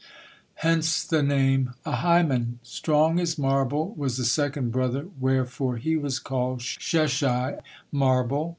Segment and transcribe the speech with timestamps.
[0.65, 2.57] Hence the name Ahiman.
[2.63, 7.59] Strong as marble was the second brother, wherefore he was called Sheshai,
[7.91, 8.49] "marble."